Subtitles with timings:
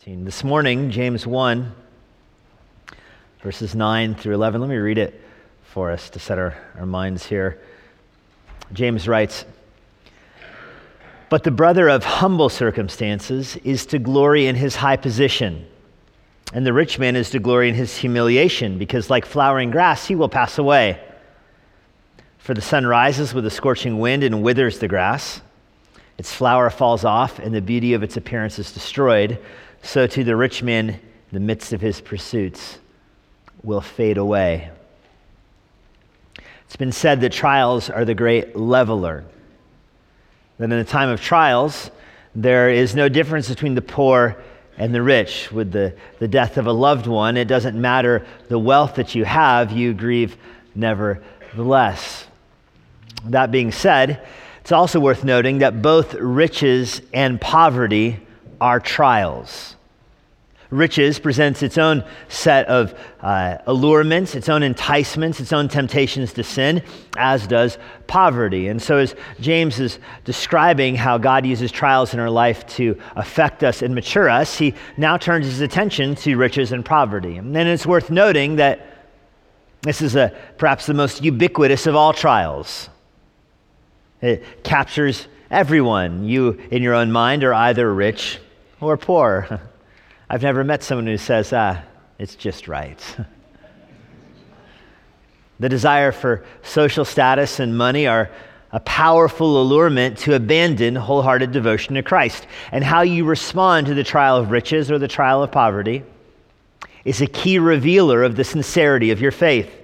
[0.00, 0.24] 15.
[0.24, 1.74] This morning, James 1,
[3.42, 4.58] verses 9 through 11.
[4.62, 5.20] Let me read it
[5.62, 7.60] for us to set our, our minds here.
[8.72, 9.44] James writes,
[11.28, 15.66] But the brother of humble circumstances is to glory in his high position,
[16.54, 20.14] and the rich man is to glory in his humiliation, because like flowering grass, he
[20.14, 20.98] will pass away.
[22.38, 25.42] For the sun rises with a scorching wind and withers the grass.
[26.16, 29.38] Its flower falls off, and the beauty of its appearance is destroyed
[29.82, 31.00] so too the rich man, in
[31.32, 32.78] the midst of his pursuits,
[33.62, 34.70] will fade away.
[36.66, 39.24] It's been said that trials are the great leveler.
[40.58, 41.90] That in a time of trials,
[42.34, 44.36] there is no difference between the poor
[44.78, 45.50] and the rich.
[45.50, 49.24] With the, the death of a loved one, it doesn't matter the wealth that you
[49.24, 50.36] have, you grieve
[50.74, 52.26] nevertheless.
[53.24, 54.26] That being said,
[54.60, 58.20] it's also worth noting that both riches and poverty
[58.60, 59.76] are trials.
[60.70, 66.44] Riches presents its own set of uh, allurements, its own enticements, its own temptations to
[66.44, 66.84] sin,
[67.16, 68.68] as does poverty.
[68.68, 73.64] And so, as James is describing how God uses trials in our life to affect
[73.64, 77.36] us and mature us, he now turns his attention to riches and poverty.
[77.36, 78.86] And it's worth noting that
[79.82, 82.88] this is a, perhaps the most ubiquitous of all trials.
[84.22, 86.28] It captures everyone.
[86.28, 88.38] You, in your own mind, are either rich
[88.80, 89.60] or poor.
[90.30, 91.82] I've never met someone who says, ah,
[92.18, 92.98] it's just right.
[95.58, 98.30] the desire for social status and money are
[98.72, 102.46] a powerful allurement to abandon wholehearted devotion to Christ.
[102.70, 106.04] And how you respond to the trial of riches or the trial of poverty
[107.04, 109.79] is a key revealer of the sincerity of your faith.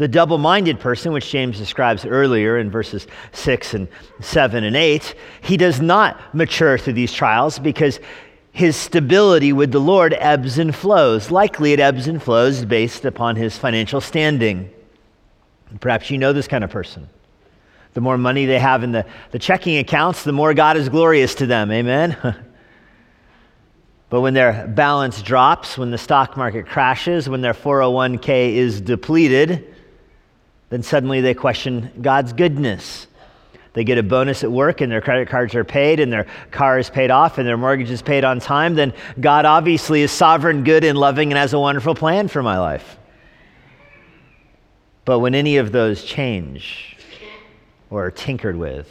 [0.00, 3.86] The double minded person, which James describes earlier in verses 6 and
[4.22, 8.00] 7 and 8, he does not mature through these trials because
[8.50, 11.30] his stability with the Lord ebbs and flows.
[11.30, 14.70] Likely it ebbs and flows based upon his financial standing.
[15.80, 17.06] Perhaps you know this kind of person.
[17.92, 21.34] The more money they have in the, the checking accounts, the more God is glorious
[21.34, 21.70] to them.
[21.70, 22.16] Amen?
[24.08, 29.74] but when their balance drops, when the stock market crashes, when their 401k is depleted,
[30.70, 33.08] then suddenly they question God's goodness.
[33.72, 36.78] They get a bonus at work and their credit cards are paid and their car
[36.78, 40.64] is paid off and their mortgage is paid on time, then God obviously is sovereign,
[40.64, 42.96] good, and loving and has a wonderful plan for my life.
[45.04, 46.96] But when any of those change
[47.90, 48.88] or are tinkered with,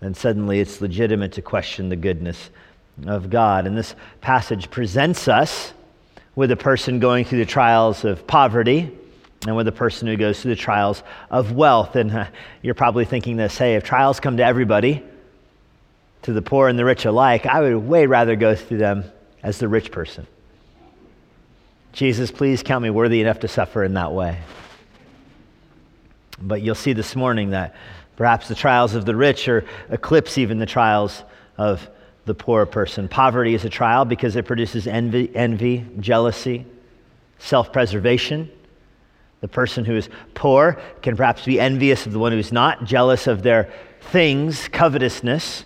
[0.00, 2.50] then suddenly it's legitimate to question the goodness
[3.06, 3.66] of God.
[3.66, 5.72] And this passage presents us
[6.34, 8.96] with a person going through the trials of poverty
[9.46, 11.96] and with a person who goes through the trials of wealth.
[11.96, 12.26] And uh,
[12.62, 15.02] you're probably thinking this hey, if trials come to everybody,
[16.22, 19.04] to the poor and the rich alike, I would way rather go through them
[19.42, 20.26] as the rich person.
[21.92, 24.38] Jesus, please count me worthy enough to suffer in that way.
[26.40, 27.74] But you'll see this morning that
[28.16, 31.22] perhaps the trials of the rich or eclipse even the trials
[31.56, 31.88] of
[32.26, 33.08] the poor person.
[33.08, 36.66] Poverty is a trial because it produces envy, envy jealousy,
[37.38, 38.50] self preservation
[39.40, 43.26] the person who is poor can perhaps be envious of the one who's not, jealous
[43.26, 45.64] of their things, covetousness.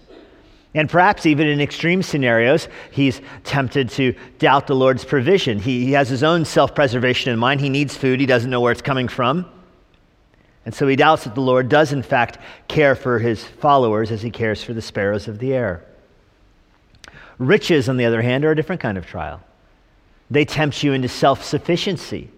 [0.74, 5.58] And perhaps even in extreme scenarios, he's tempted to doubt the Lord's provision.
[5.58, 7.60] He, he has his own self preservation in mind.
[7.60, 9.46] He needs food, he doesn't know where it's coming from.
[10.64, 14.22] And so he doubts that the Lord does, in fact, care for his followers as
[14.22, 15.84] he cares for the sparrows of the air.
[17.38, 19.42] Riches, on the other hand, are a different kind of trial.
[20.30, 22.30] They tempt you into self sufficiency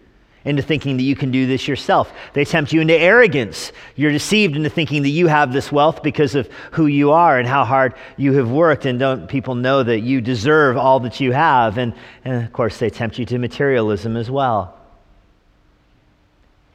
[0.46, 2.12] into thinking that you can do this yourself.
[2.32, 3.72] They tempt you into arrogance.
[3.96, 7.48] You're deceived into thinking that you have this wealth because of who you are and
[7.48, 8.86] how hard you have worked.
[8.86, 11.78] And don't people know that you deserve all that you have?
[11.78, 11.92] And,
[12.24, 14.78] and of course, they tempt you to materialism as well.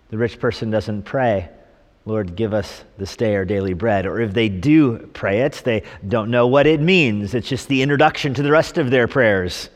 [0.09, 1.49] The rich person doesn't pray.
[2.05, 4.05] Lord, give us this day our daily bread.
[4.05, 7.33] Or if they do pray it, they don't know what it means.
[7.33, 9.69] It's just the introduction to the rest of their prayers.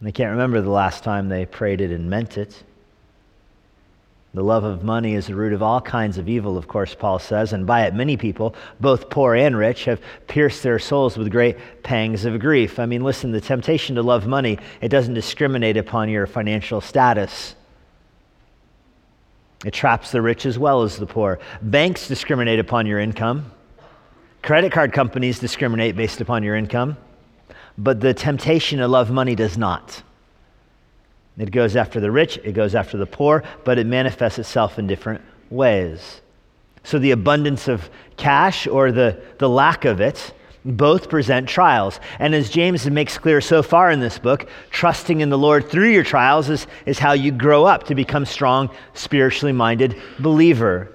[0.00, 2.62] They can't remember the last time they prayed it and meant it.
[4.34, 7.20] The love of money is the root of all kinds of evil, of course, Paul
[7.20, 11.30] says, and by it many people, both poor and rich, have pierced their souls with
[11.30, 12.80] great pangs of grief.
[12.80, 17.54] I mean, listen, the temptation to love money, it doesn't discriminate upon your financial status.
[19.64, 21.38] It traps the rich as well as the poor.
[21.62, 23.52] Banks discriminate upon your income.
[24.42, 26.96] Credit card companies discriminate based upon your income.
[27.76, 30.02] But the temptation to love money does not.
[31.36, 34.86] It goes after the rich, it goes after the poor, but it manifests itself in
[34.86, 36.20] different ways.
[36.84, 40.32] So the abundance of cash or the, the lack of it
[40.66, 42.00] Both present trials.
[42.18, 45.90] And as James makes clear so far in this book, trusting in the Lord through
[45.90, 50.90] your trials is, is how you grow up to become strong, spiritually minded believer.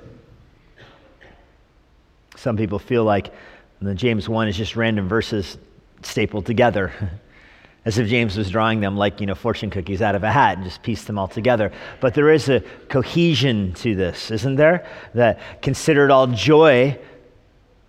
[2.35, 3.31] Some people feel like
[3.79, 5.57] the James 1 is just random verses
[6.01, 6.91] stapled together.
[7.85, 10.57] As if James was drawing them like, you know, fortune cookies out of a hat
[10.57, 11.71] and just pieced them all together.
[12.01, 12.59] But there is a
[12.89, 14.85] cohesion to this, isn't there?
[15.13, 16.99] That consider it all joy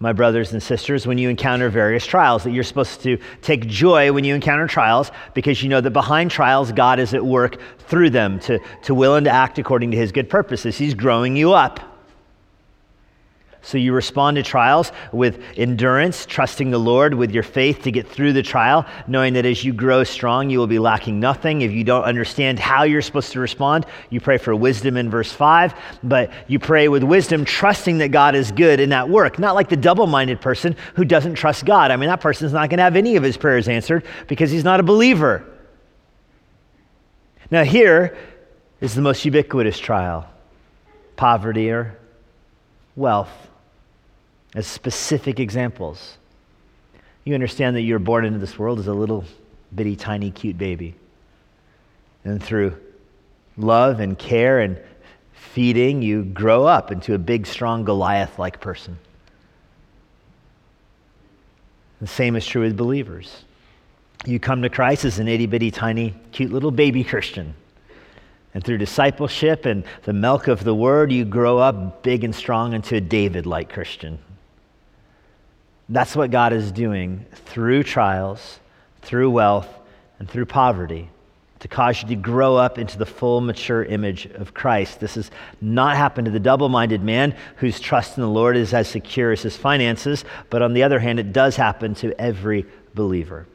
[0.03, 4.11] my brothers and sisters, when you encounter various trials, that you're supposed to take joy
[4.11, 8.09] when you encounter trials because you know that behind trials, God is at work through
[8.09, 10.79] them to, to will and to act according to his good purposes.
[10.79, 11.90] He's growing you up.
[13.63, 18.09] So you respond to trials with endurance, trusting the Lord with your faith to get
[18.09, 21.61] through the trial, knowing that as you grow strong, you will be lacking nothing.
[21.61, 25.31] If you don't understand how you're supposed to respond, you pray for wisdom in verse
[25.31, 29.39] 5, but you pray with wisdom, trusting that God is good in that work.
[29.39, 31.91] Not like the double minded person who doesn't trust God.
[31.91, 34.65] I mean, that person's not going to have any of his prayers answered because he's
[34.65, 35.45] not a believer.
[37.51, 38.17] Now, here
[38.81, 40.27] is the most ubiquitous trial
[41.17, 41.99] poverty or
[42.97, 43.50] wealth
[44.55, 46.19] as specific examples.
[47.25, 49.25] You understand that you're born into this world as a little
[49.75, 50.95] bitty, tiny, cute baby.
[52.25, 52.77] And through
[53.57, 54.81] love and care and
[55.33, 58.99] feeding, you grow up into a big, strong Goliath like person.
[62.01, 63.45] The same is true with believers.
[64.27, 67.55] You come to Christ as an itty bitty, tiny, cute little baby Christian.
[68.53, 72.73] And through discipleship and the milk of the word, you grow up big and strong
[72.73, 74.19] into a David like Christian.
[75.91, 78.61] That's what God is doing through trials,
[79.03, 79.69] through wealth,
[80.21, 81.11] and through poverty
[81.59, 85.01] to cause you to grow up into the full mature image of Christ.
[85.01, 88.73] This has not happened to the double minded man whose trust in the Lord is
[88.73, 92.65] as secure as his finances, but on the other hand, it does happen to every
[92.95, 93.47] believer.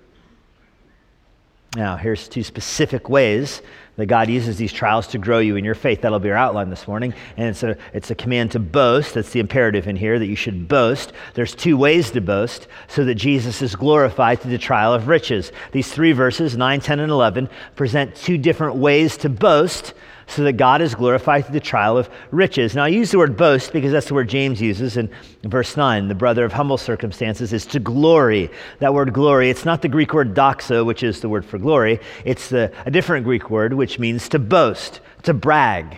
[1.75, 3.61] Now, here's two specific ways
[3.97, 6.01] that God uses these trials to grow you in your faith.
[6.01, 7.13] That'll be our outline this morning.
[7.37, 9.13] And it's a, it's a command to boast.
[9.13, 11.13] That's the imperative in here, that you should boast.
[11.33, 15.51] There's two ways to boast so that Jesus is glorified through the trial of riches.
[15.71, 19.93] These three verses, 9, 10, and 11, present two different ways to boast
[20.27, 22.75] so that God is glorified through the trial of riches.
[22.75, 25.09] Now, I use the word boast because that's the word James uses in
[25.43, 26.07] verse 9.
[26.07, 28.49] The brother of humble circumstances is to glory.
[28.79, 31.99] That word glory, it's not the Greek word doxa, which is the word for glory.
[32.23, 35.97] It's the, a different Greek word, which means to boast, to brag.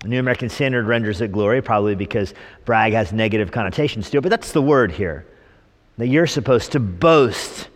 [0.00, 2.34] The New American Standard renders it glory, probably because
[2.64, 5.26] brag has negative connotations to it, but that's the word here.
[5.98, 7.68] That you're supposed to boast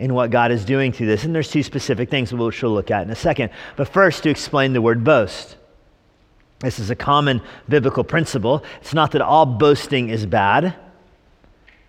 [0.00, 1.24] in what God is doing through this.
[1.24, 3.50] And there's two specific things which we'll look at in a second.
[3.76, 5.56] But first, to explain the word boast.
[6.60, 8.64] This is a common biblical principle.
[8.80, 10.74] It's not that all boasting is bad.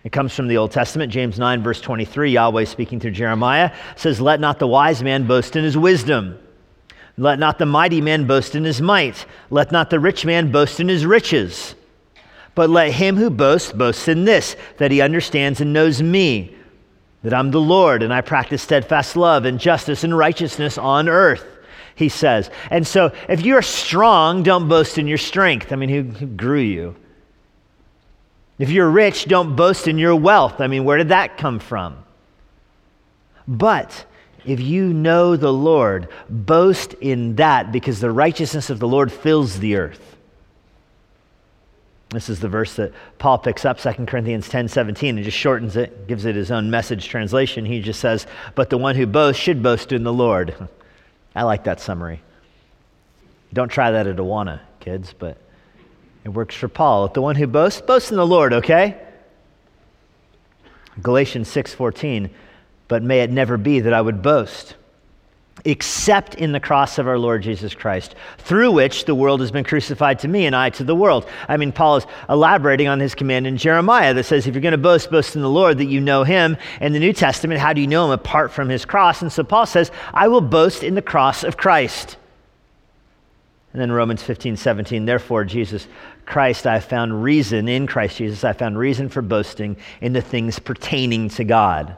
[0.04, 1.10] It comes from the Old Testament.
[1.10, 5.56] James 9, verse 23, Yahweh speaking through Jeremiah says, Let not the wise man boast
[5.56, 6.38] in his wisdom.
[7.16, 9.24] Let not the mighty man boast in his might.
[9.48, 11.74] Let not the rich man boast in his riches.
[12.54, 16.56] But let him who boasts boast in this, that he understands and knows me
[17.22, 21.44] that I'm the Lord and I practice steadfast love and justice and righteousness on earth,
[21.94, 22.50] he says.
[22.70, 25.72] And so if you're strong, don't boast in your strength.
[25.72, 26.96] I mean, who, who grew you?
[28.58, 30.60] If you're rich, don't boast in your wealth.
[30.60, 31.96] I mean, where did that come from?
[33.48, 34.04] But
[34.44, 39.58] if you know the Lord, boast in that because the righteousness of the Lord fills
[39.58, 40.11] the earth.
[42.12, 45.76] This is the verse that Paul picks up, 2 Corinthians 10 17, and just shortens
[45.76, 47.64] it, gives it his own message translation.
[47.64, 50.54] He just says, But the one who boasts should boast in the Lord.
[51.34, 52.20] I like that summary.
[53.54, 55.38] Don't try that at Awana, kids, but
[56.24, 57.08] it works for Paul.
[57.08, 59.00] The one who boasts, boasts in the Lord, okay?
[61.00, 62.28] Galatians 6:14,
[62.88, 64.76] but may it never be that I would boast
[65.64, 69.64] except in the cross of our Lord Jesus Christ, through which the world has been
[69.64, 71.28] crucified to me and I to the world.
[71.48, 74.72] I mean, Paul is elaborating on his command in Jeremiah that says, if you're going
[74.72, 76.56] to boast, boast in the Lord that you know him.
[76.80, 79.22] In the New Testament, how do you know him apart from his cross?
[79.22, 82.16] And so Paul says, I will boast in the cross of Christ.
[83.72, 85.86] And then Romans 15, 17, therefore, Jesus
[86.26, 90.58] Christ, I found reason, in Christ Jesus, I found reason for boasting in the things
[90.58, 91.96] pertaining to God.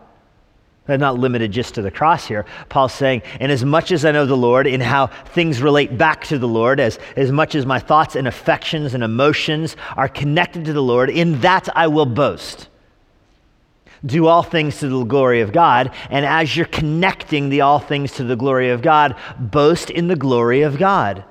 [0.86, 2.44] They're not limited just to the cross here.
[2.68, 6.24] Paul's saying, and as much as I know the Lord in how things relate back
[6.26, 10.66] to the Lord, as, as much as my thoughts and affections and emotions are connected
[10.66, 12.68] to the Lord, in that I will boast.
[14.04, 15.90] Do all things to the glory of God.
[16.10, 20.16] And as you're connecting the all things to the glory of God, boast in the
[20.16, 21.24] glory of God.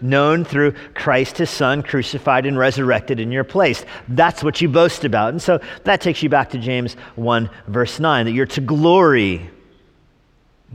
[0.00, 3.84] Known through Christ, his son, crucified and resurrected in your place.
[4.08, 5.30] That's what you boast about.
[5.30, 9.50] And so that takes you back to James 1, verse 9, that you're to glory.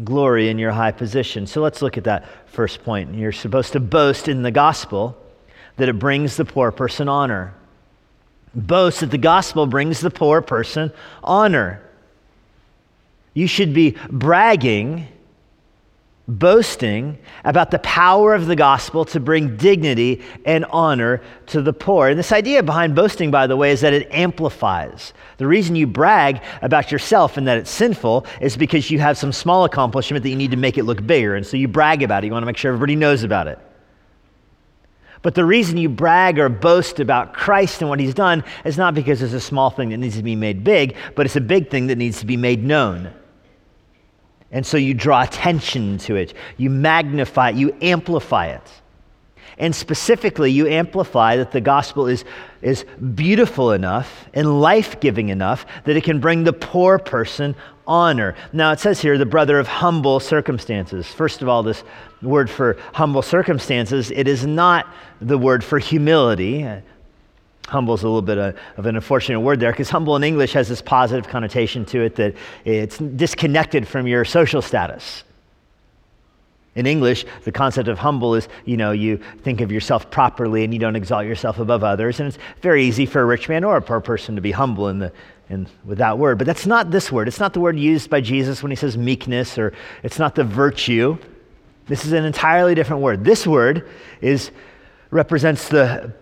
[0.03, 1.47] Glory in your high position.
[1.47, 3.15] So let's look at that first point.
[3.15, 5.17] You're supposed to boast in the gospel
[5.77, 7.53] that it brings the poor person honor.
[8.53, 10.91] Boast that the gospel brings the poor person
[11.23, 11.81] honor.
[13.33, 15.07] You should be bragging
[16.27, 22.09] boasting about the power of the gospel to bring dignity and honor to the poor.
[22.09, 25.13] And this idea behind boasting, by the way, is that it amplifies.
[25.37, 29.31] The reason you brag about yourself and that it's sinful is because you have some
[29.31, 31.35] small accomplishment that you need to make it look bigger.
[31.35, 32.27] And so you brag about it.
[32.27, 33.59] You want to make sure everybody knows about it.
[35.21, 38.93] But the reason you brag or boast about Christ and what he's done is not
[38.93, 41.69] because it's a small thing that needs to be made big, but it's a big
[41.69, 43.11] thing that needs to be made known.
[44.55, 48.61] And so you draw attention to it, you magnify it, you amplify it.
[49.57, 52.23] And specifically, you amplify that the gospel is,
[52.61, 52.85] is
[53.15, 57.53] beautiful enough and life giving enough that it can bring the poor person
[57.85, 58.33] honor.
[58.53, 61.05] Now, it says here, the brother of humble circumstances.
[61.05, 61.83] First of all, this
[62.21, 64.87] word for humble circumstances, it is not
[65.19, 66.65] the word for humility.
[67.67, 70.69] Humble is a little bit of, an unfortunate word there because humble in English has
[70.69, 75.23] this positive connotation to it that it's disconnected from your social status.
[76.75, 80.73] In English, the concept of humble is, you know, you think of yourself properly and
[80.73, 82.19] you don't exalt yourself above others.
[82.19, 84.89] And it's very easy for a rich man or a poor person to be humble
[84.89, 85.11] in the,
[85.49, 86.37] in, with that word.
[86.37, 87.29] But that's not this word.
[87.29, 90.43] It's not the word used by Jesus when he says meekness, or it's not the
[90.43, 91.17] virtue.
[91.87, 93.23] This is an entirely different word.
[93.23, 94.51] This word is,
[95.11, 96.13] represents the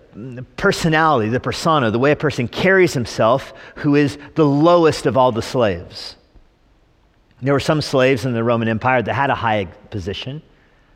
[0.57, 5.31] personality, the persona, the way a person carries himself, who is the lowest of all
[5.31, 6.15] the slaves.
[7.41, 10.41] There were some slaves in the Roman Empire that had a high position,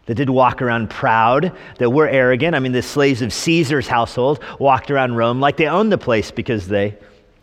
[0.05, 2.55] that did walk around proud, that were arrogant.
[2.55, 6.31] I mean, the slaves of Caesar's household walked around Rome like they owned the place
[6.31, 6.97] because they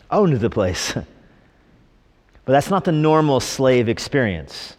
[0.09, 0.93] owned the place.
[2.45, 4.75] but that's not the normal slave experience,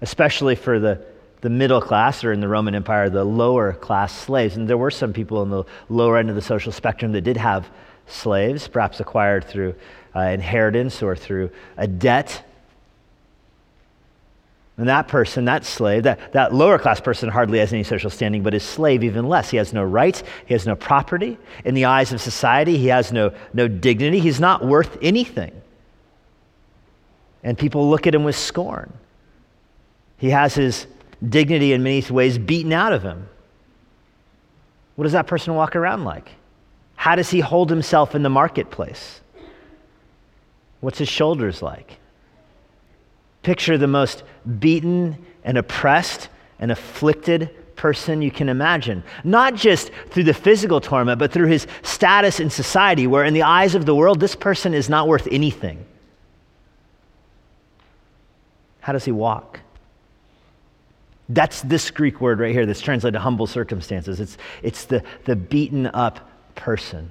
[0.00, 1.04] especially for the
[1.42, 4.56] the middle class, or in the Roman Empire, the lower class slaves.
[4.56, 7.36] And there were some people in the lower end of the social spectrum that did
[7.36, 7.68] have
[8.06, 9.74] slaves, perhaps acquired through
[10.14, 12.44] uh, inheritance or through a debt.
[14.76, 18.44] And that person, that slave, that, that lower class person hardly has any social standing,
[18.44, 19.50] but his slave even less.
[19.50, 21.38] He has no rights, he has no property.
[21.64, 24.20] In the eyes of society, he has no, no dignity.
[24.20, 25.60] He's not worth anything.
[27.42, 28.92] And people look at him with scorn.
[30.18, 30.86] He has his
[31.28, 33.28] dignity in many ways beaten out of him.
[34.96, 36.30] What does that person walk around like?
[36.96, 39.20] How does he hold himself in the marketplace?
[40.80, 41.98] What's his shoulders like?
[43.42, 44.22] Picture the most
[44.58, 49.02] beaten and oppressed and afflicted person you can imagine.
[49.24, 53.42] Not just through the physical torment, but through his status in society, where in the
[53.42, 55.84] eyes of the world, this person is not worth anything.
[58.80, 59.60] How does he walk?
[61.32, 64.20] That's this Greek word right here that's translated to humble circumstances.
[64.20, 67.08] It's, it's the, the beaten up person.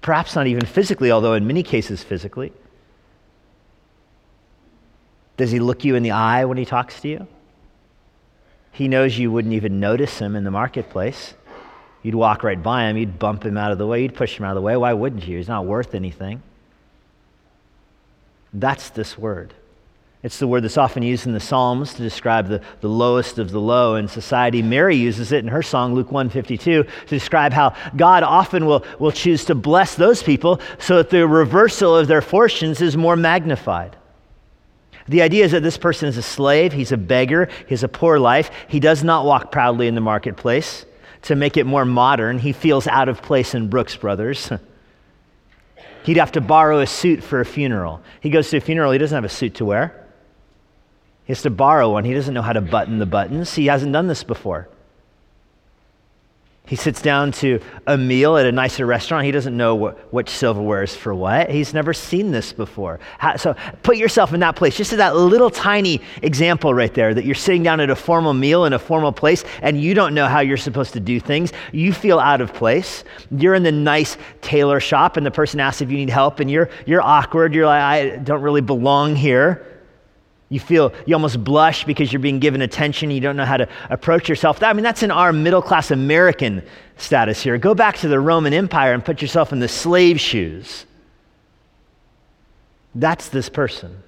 [0.00, 2.52] Perhaps not even physically, although in many cases physically.
[5.36, 7.26] Does he look you in the eye when he talks to you?
[8.70, 11.34] He knows you wouldn't even notice him in the marketplace.
[12.04, 14.44] You'd walk right by him, you'd bump him out of the way, you'd push him
[14.44, 14.76] out of the way.
[14.76, 15.38] Why wouldn't you?
[15.38, 16.42] He's not worth anything.
[18.52, 19.52] That's this word.
[20.24, 23.50] It's the word that's often used in the Psalms to describe the, the lowest of
[23.50, 24.62] the low in society.
[24.62, 29.12] Mary uses it in her song, Luke 152, to describe how God often will, will
[29.12, 33.98] choose to bless those people so that the reversal of their fortunes is more magnified.
[35.08, 37.88] The idea is that this person is a slave, he's a beggar, he has a
[37.88, 40.86] poor life, he does not walk proudly in the marketplace.
[41.24, 44.50] To make it more modern, he feels out of place in Brooks Brothers.
[46.04, 48.00] He'd have to borrow a suit for a funeral.
[48.20, 50.00] He goes to a funeral, he doesn't have a suit to wear.
[51.24, 52.04] He has to borrow one.
[52.04, 53.54] He doesn't know how to button the buttons.
[53.54, 54.68] He hasn't done this before.
[56.66, 59.26] He sits down to a meal at a nicer restaurant.
[59.26, 61.50] He doesn't know what, which silverware is for what.
[61.50, 63.00] He's never seen this before.
[63.18, 64.74] How, so put yourself in that place.
[64.74, 68.64] Just that little tiny example right there that you're sitting down at a formal meal
[68.64, 71.52] in a formal place and you don't know how you're supposed to do things.
[71.70, 73.04] You feel out of place.
[73.30, 76.50] You're in the nice tailor shop and the person asks if you need help and
[76.50, 77.54] you're, you're awkward.
[77.54, 79.66] You're like, I don't really belong here.
[80.50, 83.10] You feel, you almost blush because you're being given attention.
[83.10, 84.62] You don't know how to approach yourself.
[84.62, 86.62] I mean, that's in our middle class American
[86.96, 87.58] status here.
[87.58, 90.86] Go back to the Roman Empire and put yourself in the slave shoes.
[92.94, 94.02] That's this person.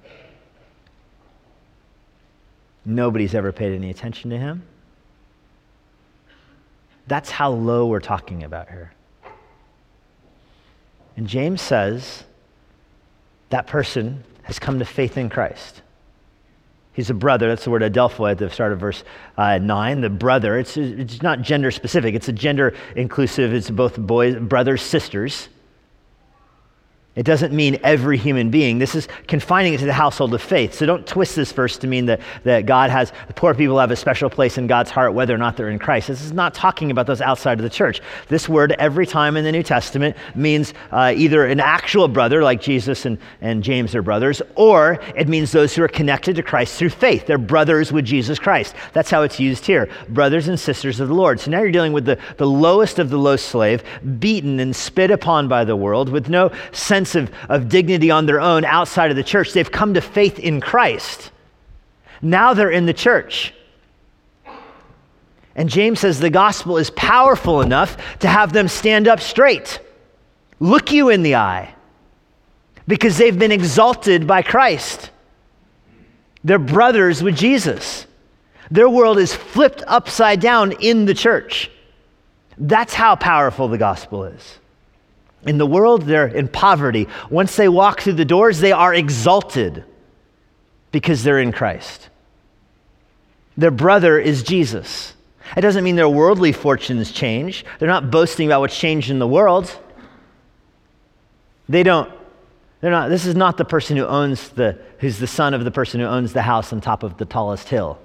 [2.85, 4.63] Nobody's ever paid any attention to him.
[7.07, 8.93] That's how low we're talking about here.
[11.17, 12.23] And James says
[13.49, 15.81] that person has come to faith in Christ.
[16.97, 17.47] He's a brother.
[17.47, 19.03] That's the word adelphoi at the start of verse
[19.37, 20.01] uh, 9.
[20.01, 23.53] The brother, it's, it's not gender specific, it's a gender inclusive.
[23.53, 25.47] It's both boys, brothers, sisters.
[27.17, 28.77] It doesn't mean every human being.
[28.77, 30.75] This is confining it to the household of faith.
[30.75, 33.89] So don't twist this verse to mean that, that God has, the poor people have
[33.89, 36.09] a special place in God's heart, whether or not they're in Christ.
[36.09, 38.01] This is not talking about those outside of the church.
[38.27, 42.61] This word, every time in the New Testament, means uh, either an actual brother, like
[42.61, 46.77] Jesus and, and James are brothers, or it means those who are connected to Christ
[46.77, 47.25] through faith.
[47.25, 48.75] They're brothers with Jesus Christ.
[48.93, 51.39] That's how it's used here brothers and sisters of the Lord.
[51.39, 53.83] So now you're dealing with the, the lowest of the low slave,
[54.19, 58.25] beaten and spit upon by the world, with no sense sense of, of dignity on
[58.25, 59.53] their own outside of the church.
[59.53, 61.31] They've come to faith in Christ.
[62.21, 63.53] Now they're in the church.
[65.55, 69.79] And James says the gospel is powerful enough to have them stand up straight,
[70.59, 71.73] look you in the eye,
[72.87, 75.09] because they've been exalted by Christ.
[76.43, 78.05] They're brothers with Jesus.
[78.69, 81.71] Their world is flipped upside down in the church.
[82.57, 84.59] That's how powerful the gospel is.
[85.43, 87.07] In the world, they're in poverty.
[87.29, 89.83] Once they walk through the doors, they are exalted
[90.91, 92.09] because they're in Christ.
[93.55, 95.13] Their brother is Jesus.
[95.55, 97.65] It doesn't mean their worldly fortunes change.
[97.79, 99.71] They're not boasting about what's changed in the world.
[101.69, 102.11] They don't,
[102.81, 105.71] they're not, this is not the person who owns the, who's the son of the
[105.71, 107.99] person who owns the house on top of the tallest hill.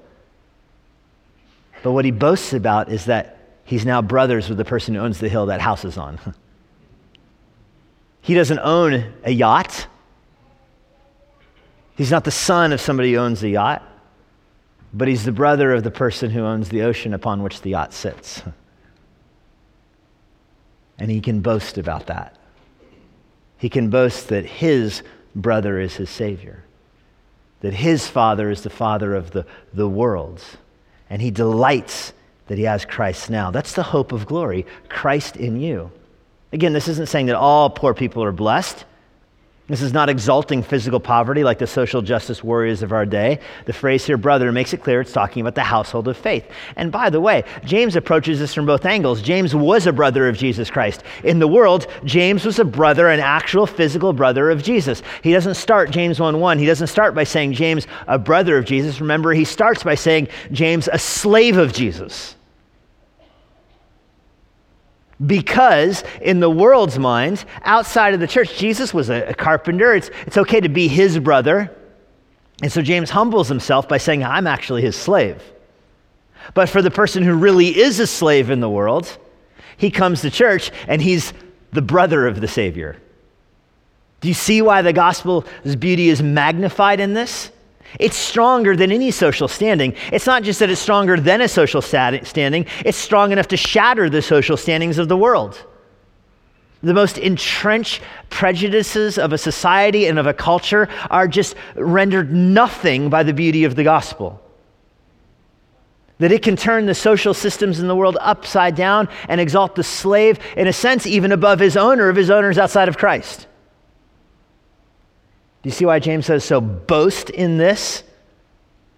[1.82, 5.18] But what he boasts about is that he's now brothers with the person who owns
[5.18, 6.18] the hill that house is on.
[8.22, 9.88] He doesn't own a yacht.
[11.96, 13.82] He's not the son of somebody who owns a yacht,
[14.94, 17.92] but he's the brother of the person who owns the ocean upon which the yacht
[17.92, 18.42] sits.
[20.98, 22.36] And he can boast about that.
[23.58, 25.02] He can boast that his
[25.34, 26.62] brother is his Savior,
[27.60, 30.44] that his father is the father of the, the world,
[31.10, 32.12] and he delights
[32.46, 33.50] that he has Christ now.
[33.50, 35.90] That's the hope of glory Christ in you.
[36.52, 38.84] Again, this isn't saying that all poor people are blessed.
[39.68, 43.38] This is not exalting physical poverty like the social justice warriors of our day.
[43.64, 46.46] The phrase here, brother, makes it clear it's talking about the household of faith.
[46.76, 49.22] And by the way, James approaches this from both angles.
[49.22, 51.04] James was a brother of Jesus Christ.
[51.24, 55.00] In the world, James was a brother, an actual physical brother of Jesus.
[55.22, 56.58] He doesn't start James 1 1.
[56.58, 59.00] He doesn't start by saying James, a brother of Jesus.
[59.00, 62.34] Remember, he starts by saying James, a slave of Jesus.
[65.26, 69.94] Because in the world's mind, outside of the church, Jesus was a, a carpenter.
[69.94, 71.70] It's, it's okay to be his brother.
[72.62, 75.42] And so James humbles himself by saying, I'm actually his slave.
[76.54, 79.16] But for the person who really is a slave in the world,
[79.76, 81.32] he comes to church and he's
[81.72, 82.96] the brother of the Savior.
[84.20, 87.50] Do you see why the gospel's beauty is magnified in this?
[87.98, 89.94] It's stronger than any social standing.
[90.12, 94.08] It's not just that it's stronger than a social standing, it's strong enough to shatter
[94.08, 95.64] the social standings of the world.
[96.82, 103.08] The most entrenched prejudices of a society and of a culture are just rendered nothing
[103.08, 104.40] by the beauty of the gospel.
[106.18, 109.84] That it can turn the social systems in the world upside down and exalt the
[109.84, 113.46] slave, in a sense, even above his owner, if his owner is outside of Christ.
[115.62, 116.60] Do you see why James says so?
[116.60, 118.02] Boast in this.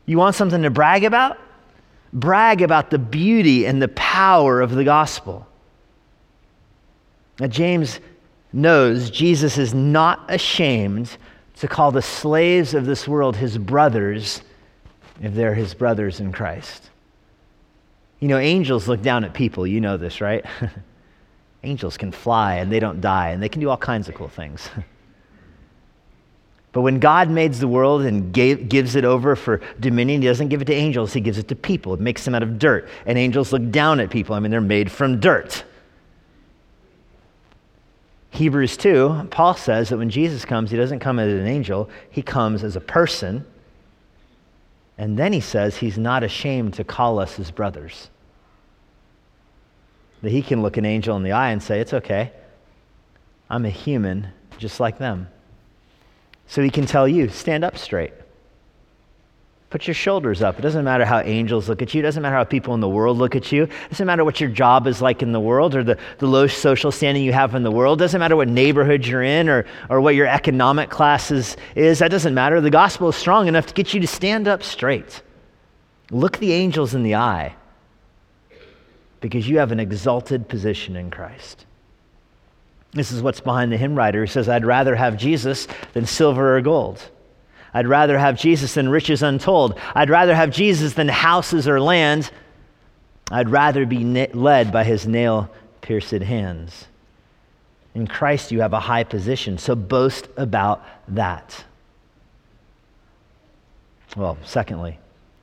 [0.07, 1.39] You want something to brag about?
[2.13, 5.47] Brag about the beauty and the power of the gospel.
[7.39, 8.01] Now, James
[8.53, 11.17] knows Jesus is not ashamed
[11.57, 14.43] to call the slaves of this world his brothers
[15.21, 16.91] if they're his brothers in Christ.
[18.21, 19.67] You know, angels look down at people.
[19.67, 20.45] You know this, right?
[21.63, 24.29] angels can fly and they don't die, and they can do all kinds of cool
[24.29, 24.69] things.
[26.75, 30.49] But when God made the world and gave, gives it over for dominion, He doesn't
[30.49, 31.95] give it to angels, He gives it to people.
[31.95, 32.89] It makes them out of dirt.
[33.07, 34.35] And angels look down at people.
[34.35, 35.63] I mean, they're made from dirt.
[38.31, 42.23] Hebrews 2, Paul says that when Jesus comes, He doesn't come as an angel, He
[42.23, 43.47] comes as a person.
[44.99, 48.11] And then He says He's not ashamed to call us His brothers.
[50.23, 52.33] That He can look an angel in the eye and say, It's okay.
[53.49, 54.27] I'm a human
[54.59, 55.29] just like them.
[56.47, 58.13] So he can tell you, stand up straight.
[59.75, 60.57] Put your shoulders up.
[60.57, 61.99] It doesn't matter how angels look at you.
[61.99, 63.65] It doesn't matter how people in the world look at you.
[63.65, 66.47] It doesn't matter what your job is like in the world or the, the low
[66.47, 68.01] social standing you have in the world.
[68.01, 71.99] It doesn't matter what neighborhood you're in or, or what your economic class is, is.
[71.99, 72.61] That doesn't matter.
[72.61, 75.23] The gospel is strong enough to get you to stand up straight.
[76.13, 77.57] Look the angels in the eye
[79.21, 81.67] because you have an exalted position in Christ.
[82.95, 86.57] This is what's behind the hymn writer who says, I'd rather have Jesus than silver
[86.57, 87.03] or gold.
[87.75, 89.79] I'd rather have Jesus than riches untold.
[89.95, 92.31] I'd rather have Jesus than houses or land.
[93.33, 96.87] I'd rather be led by his nail pierced hands.
[97.95, 101.65] In Christ, you have a high position, so boast about that.
[104.17, 104.99] Well, secondly,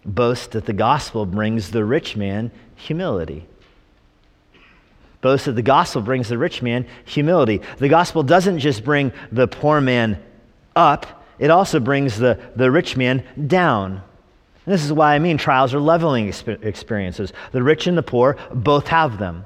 [0.06, 3.46] boast that the gospel brings the rich man humility.
[5.22, 7.62] Boast that the gospel brings the rich man humility.
[7.78, 10.22] The gospel doesn't just bring the poor man
[10.76, 14.04] up, it also brings the, the rich man down.
[14.66, 17.34] And this is why I mean trials are leveling experiences.
[17.52, 19.46] The rich and the poor both have them.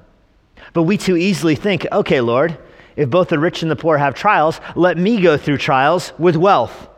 [0.73, 2.57] But we too easily think, okay, Lord,
[2.97, 6.35] if both the rich and the poor have trials, let me go through trials with
[6.35, 6.89] wealth.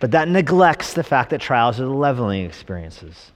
[0.00, 3.32] But that neglects the fact that trials are leveling experiences.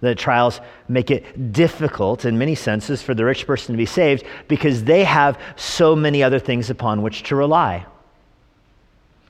[0.00, 4.24] That trials make it difficult, in many senses, for the rich person to be saved
[4.46, 7.86] because they have so many other things upon which to rely.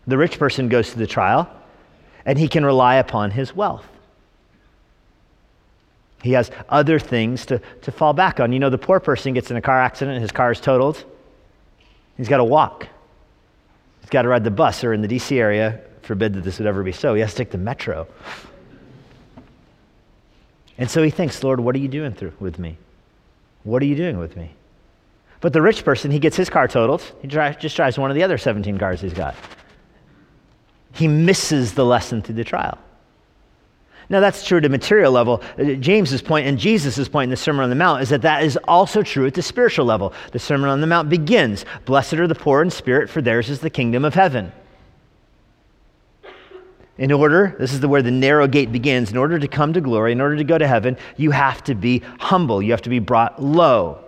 [0.06, 1.48] The rich person goes through the trial
[2.24, 3.86] and he can rely upon his wealth.
[6.22, 8.52] He has other things to, to fall back on.
[8.52, 11.04] You know, the poor person gets in a car accident, his car is totaled.
[12.16, 12.88] He's got to walk.
[14.00, 16.66] He's got to ride the bus, or in the DC area, forbid that this would
[16.66, 18.06] ever be so, he has to take the metro.
[20.78, 22.76] And so he thinks, Lord, what are you doing through with me?
[23.64, 24.52] What are you doing with me?
[25.40, 27.02] But the rich person, he gets his car totaled.
[27.20, 29.34] He just drives one of the other 17 cars he's got.
[30.92, 32.78] He misses the lesson through the trial.
[34.08, 35.42] Now, that's true at a material level.
[35.58, 38.44] Uh, James's point and Jesus' point in the Sermon on the Mount is that that
[38.44, 40.12] is also true at the spiritual level.
[40.30, 43.60] The Sermon on the Mount begins Blessed are the poor in spirit, for theirs is
[43.60, 44.52] the kingdom of heaven.
[46.98, 49.10] In order, this is the, where the narrow gate begins.
[49.10, 51.74] In order to come to glory, in order to go to heaven, you have to
[51.74, 52.62] be humble.
[52.62, 54.02] You have to be brought low.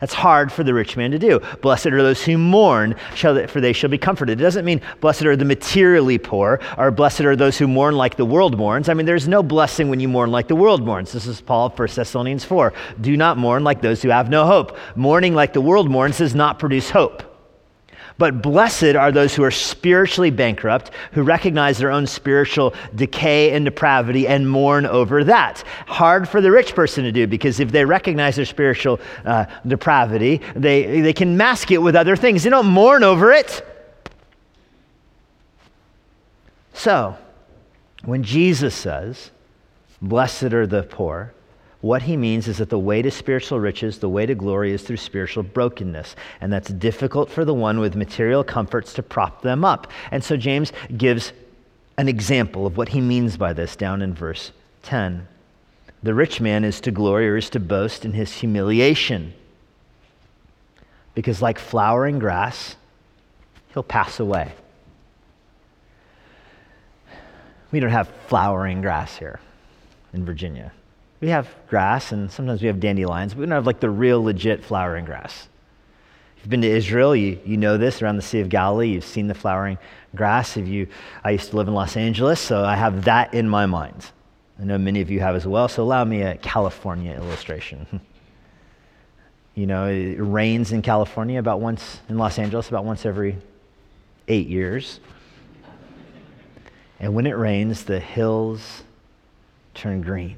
[0.00, 1.40] That's hard for the rich man to do.
[1.60, 4.40] Blessed are those who mourn, for they shall be comforted.
[4.40, 8.16] It doesn't mean blessed are the materially poor, or blessed are those who mourn like
[8.16, 8.88] the world mourns.
[8.88, 11.10] I mean, there's no blessing when you mourn like the world mourns.
[11.10, 12.72] This is Paul, 1 Thessalonians 4.
[13.00, 14.76] Do not mourn like those who have no hope.
[14.94, 17.24] Mourning like the world mourns does not produce hope.
[18.18, 23.64] But blessed are those who are spiritually bankrupt, who recognize their own spiritual decay and
[23.64, 25.62] depravity and mourn over that.
[25.86, 30.40] Hard for the rich person to do because if they recognize their spiritual uh, depravity,
[30.56, 32.42] they, they can mask it with other things.
[32.42, 33.64] They don't mourn over it.
[36.72, 37.16] So,
[38.04, 39.30] when Jesus says,
[40.00, 41.34] Blessed are the poor,
[41.80, 44.82] what he means is that the way to spiritual riches, the way to glory, is
[44.82, 46.16] through spiritual brokenness.
[46.40, 49.86] And that's difficult for the one with material comforts to prop them up.
[50.10, 51.32] And so James gives
[51.96, 54.50] an example of what he means by this down in verse
[54.82, 55.28] 10.
[56.02, 59.34] The rich man is to glory or is to boast in his humiliation.
[61.14, 62.76] Because, like flowering grass,
[63.72, 64.52] he'll pass away.
[67.70, 69.40] We don't have flowering grass here
[70.12, 70.72] in Virginia.
[71.20, 74.22] We have grass and sometimes we have dandelions, but we don't have like the real
[74.22, 75.48] legit flowering grass.
[76.36, 78.90] If you've been to Israel, you, you know this around the Sea of Galilee.
[78.90, 79.78] You've seen the flowering
[80.14, 80.56] grass.
[80.56, 80.86] If you,
[81.24, 84.06] I used to live in Los Angeles, so I have that in my mind.
[84.60, 88.00] I know many of you have as well, so allow me a California illustration.
[89.56, 93.36] you know, it rains in California about once, in Los Angeles, about once every
[94.28, 95.00] eight years.
[97.00, 98.84] And when it rains, the hills
[99.74, 100.36] turn green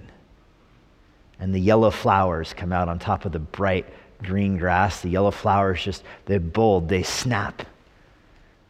[1.41, 3.87] and the yellow flowers come out on top of the bright
[4.23, 5.01] green grass.
[5.01, 7.63] The yellow flowers just, they're bold, they snap.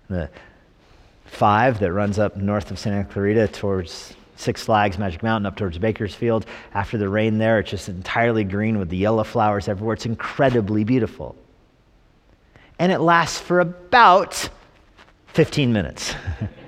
[0.08, 0.30] The
[1.24, 5.78] five that runs up north of Santa Clarita towards Six Flags Magic Mountain up towards
[5.78, 6.46] Bakersfield.
[6.72, 9.94] After the rain there, it's just entirely green with the yellow flowers everywhere.
[9.94, 11.36] It's incredibly beautiful.
[12.78, 14.48] And it lasts for about
[15.34, 16.14] 15 minutes.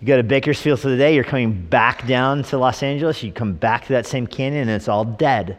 [0.00, 3.32] You go to Bakersfield for the day, you're coming back down to Los Angeles, you
[3.32, 5.58] come back to that same canyon, and it's all dead.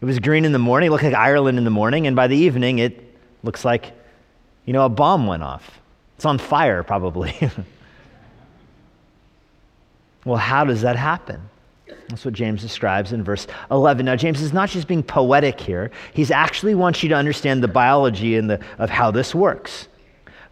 [0.00, 2.28] It was green in the morning, it looked like Ireland in the morning, and by
[2.28, 3.02] the evening, it
[3.42, 3.92] looks like,
[4.66, 5.80] you know, a bomb went off.
[6.16, 7.34] It's on fire, probably.
[10.24, 11.40] well, how does that happen?
[12.08, 14.06] That's what James describes in verse 11.
[14.06, 17.68] Now, James is not just being poetic here, he's actually wants you to understand the
[17.68, 19.88] biology and the, of how this works.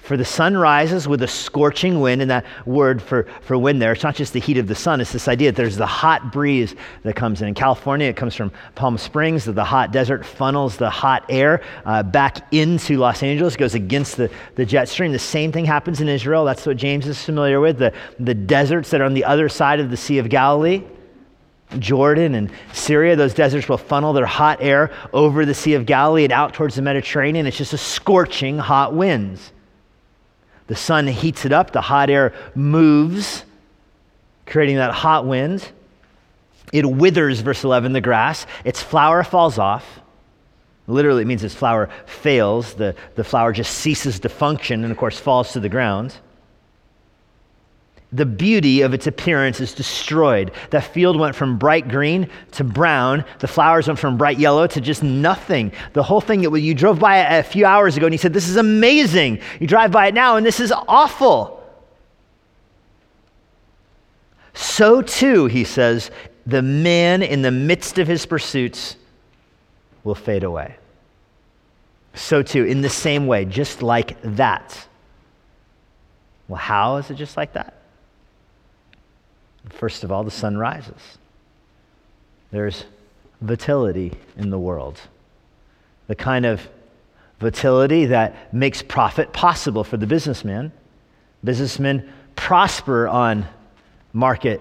[0.02, 3.92] For the sun rises with a scorching wind, and that word for, for wind there,
[3.92, 6.32] it's not just the heat of the sun, it's this idea that there's the hot
[6.32, 7.46] breeze that comes in.
[7.46, 12.02] In California, it comes from Palm Springs, the hot desert funnels the hot air uh,
[12.02, 15.12] back into Los Angeles, goes against the, the jet stream.
[15.12, 16.44] The same thing happens in Israel.
[16.44, 19.78] That's what James is familiar with the, the deserts that are on the other side
[19.78, 20.82] of the Sea of Galilee.
[21.78, 26.24] Jordan and Syria, those deserts will funnel their hot air over the Sea of Galilee
[26.24, 27.46] and out towards the Mediterranean.
[27.46, 29.52] It's just a scorching hot winds.
[30.66, 33.44] The sun heats it up, the hot air moves,
[34.46, 35.68] creating that hot wind.
[36.72, 38.46] It withers, verse 11, the grass.
[38.64, 40.00] Its flower falls off.
[40.86, 42.74] Literally, it means its flower fails.
[42.74, 46.16] The, the flower just ceases to function and, of course, falls to the ground
[48.12, 50.52] the beauty of its appearance is destroyed.
[50.70, 53.24] That field went from bright green to brown.
[53.38, 55.72] The flowers went from bright yellow to just nothing.
[55.94, 58.48] The whole thing, it, you drove by a few hours ago and you said, This
[58.48, 59.40] is amazing.
[59.60, 61.58] You drive by it now and this is awful.
[64.52, 66.10] So too, he says,
[66.46, 68.96] the man in the midst of his pursuits
[70.04, 70.76] will fade away.
[72.14, 74.86] So too, in the same way, just like that.
[76.48, 77.81] Well, how is it just like that?
[79.70, 81.18] First of all, the sun rises.
[82.50, 82.84] There's
[83.40, 85.00] volatility in the world.
[86.06, 86.68] The kind of
[87.40, 90.72] volatility that makes profit possible for the businessman.
[91.42, 93.46] Businessmen prosper on
[94.12, 94.60] market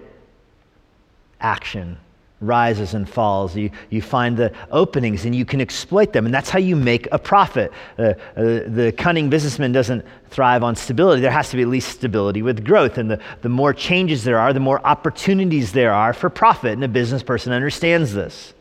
[1.39, 1.97] action
[2.41, 3.55] rises and falls.
[3.55, 6.25] You, you find the openings and you can exploit them.
[6.25, 7.71] And that's how you make a profit.
[7.97, 11.21] Uh, uh, the cunning businessman doesn't thrive on stability.
[11.21, 12.97] There has to be at least stability with growth.
[12.97, 16.73] And the, the more changes there are, the more opportunities there are for profit.
[16.73, 18.53] And a business person understands this.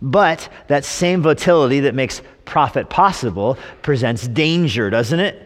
[0.00, 5.42] But that same volatility that makes profit possible presents danger, doesn't it?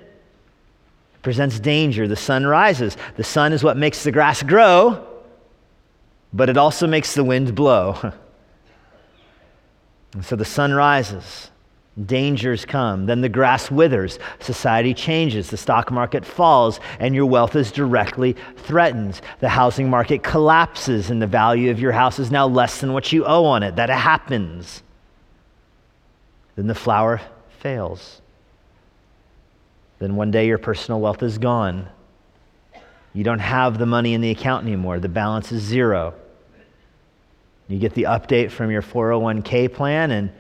[1.23, 2.07] Presents danger.
[2.09, 2.97] The sun rises.
[3.17, 5.07] The sun is what makes the grass grow
[6.33, 7.97] but it also makes the wind blow.
[10.13, 11.51] and so the sun rises,
[12.07, 17.57] dangers come, then the grass withers, society changes, the stock market falls, and your wealth
[17.57, 19.21] is directly threatened.
[19.41, 23.13] The housing market collapses, and the value of your house is now less than what
[23.13, 23.77] you owe on it.
[23.77, 24.83] That happens.
[26.57, 27.21] Then the flower
[27.59, 28.21] fails.
[29.99, 31.89] Then one day your personal wealth is gone.
[33.13, 35.01] You don't have the money in the account anymore.
[35.01, 36.15] The balance is zero.
[37.69, 40.31] You get the update from your 401k plan, and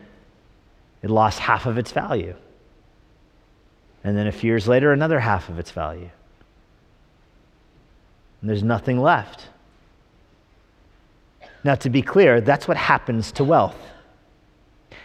[1.02, 2.34] it lost half of its value.
[4.02, 6.10] And then a few years later, another half of its value.
[8.40, 9.48] And there's nothing left.
[11.62, 13.76] Now, to be clear, that's what happens to wealth.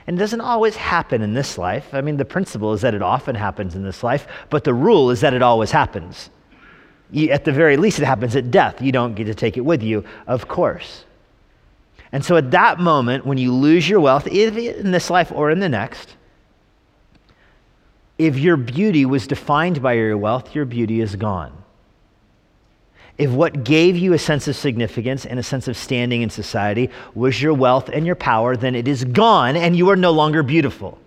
[0.08, 1.93] And it doesn't always happen in this life.
[1.93, 5.10] I mean, the principle is that it often happens in this life, but the rule
[5.10, 6.30] is that it always happens.
[7.11, 8.81] You, at the very least, it happens at death.
[8.81, 11.05] You don't get to take it with you, of course.
[12.11, 15.59] And so at that moment, when you lose your wealth, in this life or in
[15.59, 16.15] the next,
[18.17, 21.51] if your beauty was defined by your wealth, your beauty is gone.
[23.17, 26.89] If what gave you a sense of significance and a sense of standing in society
[27.13, 30.43] was your wealth and your power, then it is gone and you are no longer
[30.43, 30.97] beautiful.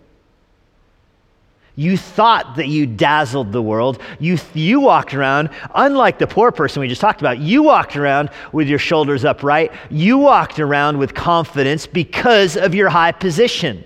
[1.78, 4.02] You thought that you dazzled the world.
[4.18, 8.30] You, you walked around, unlike the poor person we just talked about, you walked around
[8.50, 9.70] with your shoulders upright.
[9.88, 13.84] You walked around with confidence because of your high position.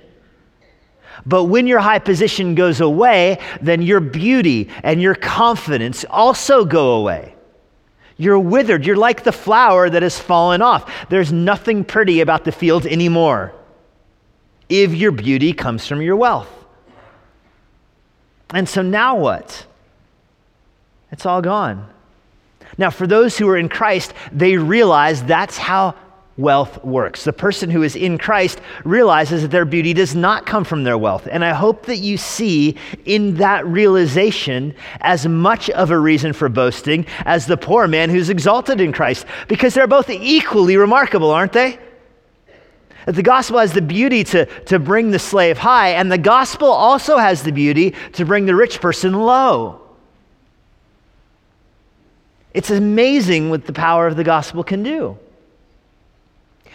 [1.26, 6.92] But when your high position goes away, then your beauty and your confidence also go
[6.92, 7.34] away.
[8.16, 8.86] You're withered.
[8.86, 10.90] You're like the flower that has fallen off.
[11.10, 13.52] There's nothing pretty about the field anymore
[14.70, 16.61] if your beauty comes from your wealth.
[18.52, 19.66] And so now what?
[21.10, 21.88] It's all gone.
[22.78, 25.94] Now, for those who are in Christ, they realize that's how
[26.38, 27.24] wealth works.
[27.24, 30.96] The person who is in Christ realizes that their beauty does not come from their
[30.96, 31.28] wealth.
[31.30, 36.48] And I hope that you see in that realization as much of a reason for
[36.48, 41.52] boasting as the poor man who's exalted in Christ, because they're both equally remarkable, aren't
[41.52, 41.78] they?
[43.06, 46.68] That the gospel has the beauty to, to bring the slave high, and the gospel
[46.68, 49.80] also has the beauty to bring the rich person low.
[52.54, 55.18] It's amazing what the power of the gospel can do.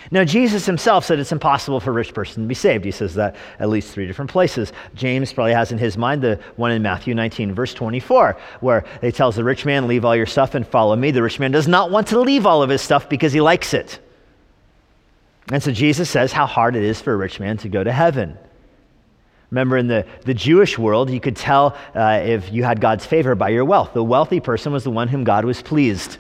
[0.10, 2.86] Now, Jesus himself said it's impossible for a rich person to be saved.
[2.86, 4.72] He says that at least three different places.
[4.96, 9.12] James probably has in his mind the one in Matthew 19, verse 24, where he
[9.12, 11.12] tells the rich man, Leave all your stuff and follow me.
[11.12, 13.74] The rich man does not want to leave all of his stuff because he likes
[13.74, 14.00] it.
[15.52, 17.92] And so Jesus says how hard it is for a rich man to go to
[17.92, 18.38] heaven.
[19.50, 23.34] Remember, in the, the Jewish world, you could tell uh, if you had God's favor
[23.34, 23.94] by your wealth.
[23.94, 26.18] The wealthy person was the one whom God was pleased.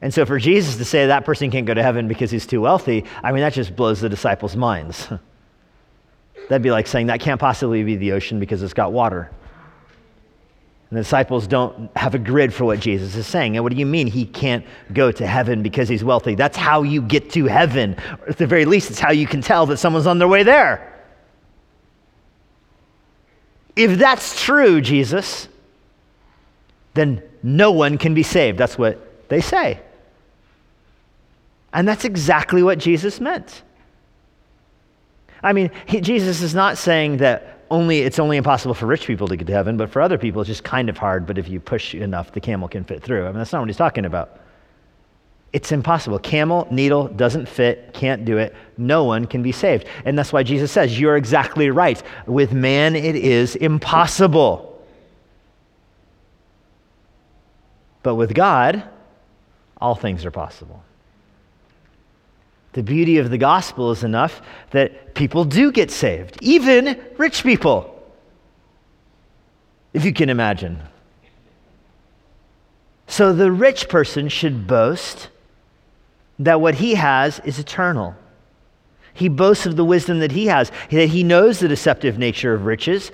[0.00, 2.60] And so, for Jesus to say that person can't go to heaven because he's too
[2.60, 5.08] wealthy, I mean, that just blows the disciples' minds.
[6.48, 9.30] That'd be like saying that can't possibly be the ocean because it's got water.
[10.92, 13.56] The disciples don't have a grid for what Jesus is saying.
[13.56, 16.34] And what do you mean he can't go to heaven because he's wealthy?
[16.34, 17.96] That's how you get to heaven.
[18.20, 20.42] Or at the very least, it's how you can tell that someone's on their way
[20.42, 20.92] there.
[23.74, 25.48] If that's true, Jesus,
[26.92, 28.58] then no one can be saved.
[28.58, 29.80] That's what they say.
[31.72, 33.62] And that's exactly what Jesus meant.
[35.42, 39.26] I mean, he, Jesus is not saying that only it's only impossible for rich people
[39.26, 41.48] to get to heaven, but for other people it's just kind of hard, but if
[41.48, 43.24] you push enough, the camel can fit through.
[43.24, 44.38] I mean, that's not what he's talking about.
[45.52, 46.18] It's impossible.
[46.18, 48.54] Camel, needle, doesn't fit, can't do it.
[48.78, 49.86] No one can be saved.
[50.04, 52.02] And that's why Jesus says, You're exactly right.
[52.26, 54.68] With man, it is impossible.
[58.02, 58.82] But with God,
[59.80, 60.82] all things are possible.
[62.72, 67.88] The beauty of the gospel is enough that people do get saved, even rich people,
[69.92, 70.80] if you can imagine.
[73.06, 75.28] So the rich person should boast
[76.38, 78.14] that what he has is eternal.
[79.12, 82.64] He boasts of the wisdom that he has, that he knows the deceptive nature of
[82.64, 83.12] riches,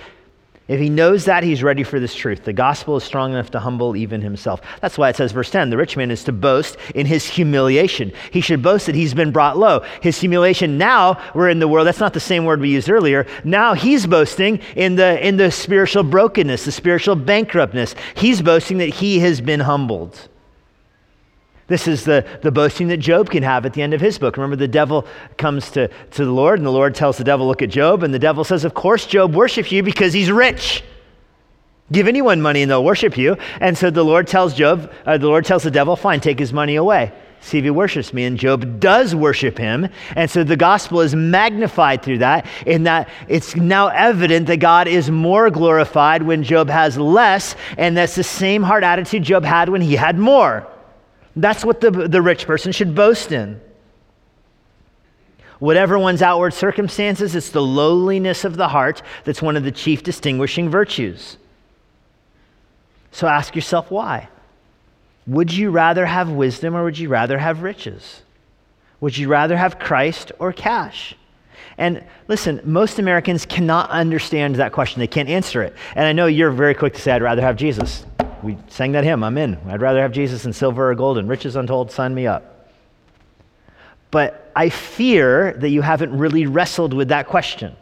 [0.69, 2.45] if he knows that, he's ready for this truth.
[2.45, 4.61] The gospel is strong enough to humble even himself.
[4.83, 8.13] That's why it says, verse 10 the rich man is to boast in his humiliation.
[8.31, 9.81] He should boast that he's been brought low.
[10.03, 13.27] His humiliation, now we're in the world, that's not the same word we used earlier.
[13.45, 17.95] Now he's boasting in the, in the spiritual brokenness, the spiritual bankruptness.
[18.15, 20.29] He's boasting that he has been humbled.
[21.69, 24.39] This is the, the boasting that Job can have at the end of his book.
[24.39, 27.61] Remember, the devil comes to, to the Lord, and the Lord tells the devil, Look
[27.61, 28.03] at Job.
[28.03, 30.83] And the devil says, Of course, Job worships you because he's rich.
[31.93, 33.37] Give anyone money and they'll worship you.
[33.61, 36.55] And so the Lord tells Job, uh, the Lord tells the devil, Fine, take his
[36.55, 37.13] money away.
[37.41, 38.25] See if he worships me.
[38.25, 39.89] And Job does worship him.
[40.17, 44.89] And so the gospel is magnified through that, in that it's now evident that God
[44.89, 47.57] is more glorified when Job has less.
[47.77, 50.67] And that's the same heart attitude Job had when he had more.
[51.39, 53.61] That's what the, the rich person should boast in.
[55.61, 60.03] Whatever one's outward circumstances, it's the lowliness of the heart that's one of the chief
[60.03, 61.37] distinguishing virtues.
[63.13, 64.29] So ask yourself why.
[65.27, 68.23] Would you rather have wisdom or would you rather have riches?
[69.01, 71.15] Would you rather have Christ or cash?
[71.77, 74.99] And listen, most Americans cannot understand that question.
[75.01, 75.75] They can't answer it.
[75.95, 78.05] And I know you're very quick to say, I'd rather have Jesus
[78.43, 79.59] we sang that hymn, I'm in.
[79.69, 82.71] I'd rather have Jesus than silver or gold and riches untold, sign me up.
[84.11, 87.77] But I fear that you haven't really wrestled with that question.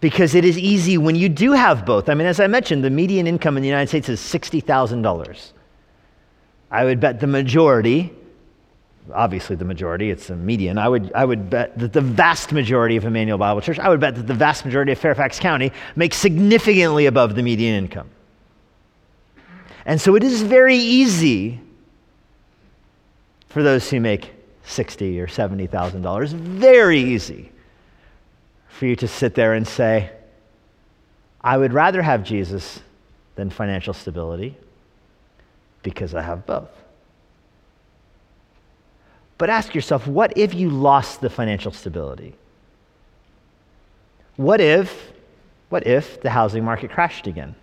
[0.00, 2.08] Because it is easy when you do have both.
[2.08, 5.52] I mean, as I mentioned, the median income in the United States is $60,000.
[6.70, 8.12] I would bet the majority,
[9.12, 12.96] obviously the majority, it's a median, I would, I would bet that the vast majority
[12.96, 16.16] of Immanuel Bible Church, I would bet that the vast majority of Fairfax County makes
[16.16, 18.08] significantly above the median income.
[19.84, 21.60] And so it is very easy
[23.48, 24.32] for those who make
[24.64, 27.52] sixty or seventy thousand dollars, very easy
[28.68, 30.10] for you to sit there and say,
[31.40, 32.80] I would rather have Jesus
[33.34, 34.56] than financial stability
[35.82, 36.70] because I have both.
[39.38, 42.34] But ask yourself, what if you lost the financial stability?
[44.36, 45.12] What if,
[45.68, 47.56] what if the housing market crashed again?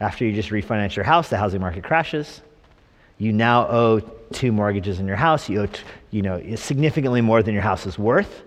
[0.00, 2.40] After you just refinance your house, the housing market crashes.
[3.18, 4.00] You now owe
[4.32, 5.48] two mortgages in your house.
[5.48, 5.68] You owe,
[6.10, 8.42] you know, significantly more than your house is worth.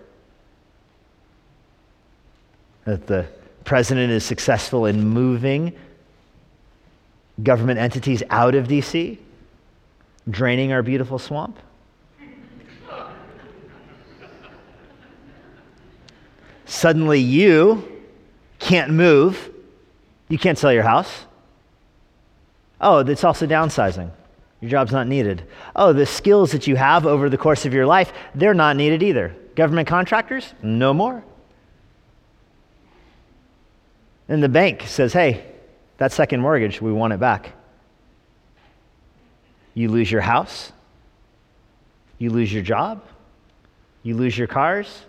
[2.86, 3.28] That the
[3.64, 5.74] president is successful in moving
[7.44, 9.20] government entities out of D.C.,
[10.30, 11.58] draining our beautiful swamp.
[16.66, 18.02] Suddenly, you
[18.60, 19.50] can't move.
[20.28, 21.27] You can't sell your house.
[22.80, 24.12] Oh, it's also downsizing.
[24.62, 25.44] Your job's not needed.
[25.76, 29.04] Oh, the skills that you have over the course of your life, they're not needed
[29.04, 29.36] either.
[29.56, 31.24] Government contractors, no more.
[34.30, 35.46] And the bank says, hey,
[35.98, 37.54] that second mortgage, we want it back.
[39.74, 40.72] You lose your house,
[42.18, 43.04] you lose your job,
[44.02, 45.04] you lose your cars.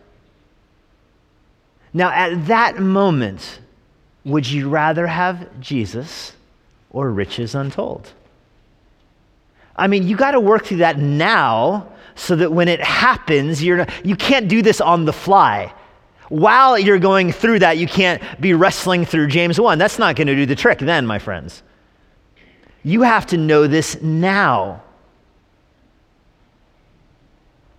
[1.95, 3.61] Now, at that moment,
[4.25, 6.33] would you rather have Jesus
[6.91, 8.13] or riches untold.
[9.77, 13.79] I mean, you got to work through that now so that when it happens, you're
[13.79, 15.73] not, you can't do this on the fly.
[16.29, 19.79] While you're going through that, you can't be wrestling through James 1.
[19.79, 21.63] That's not going to do the trick then, my friends.
[22.83, 24.83] You have to know this now.